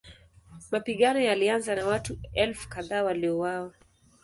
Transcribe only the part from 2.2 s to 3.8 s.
elfu kadhaa waliuawa.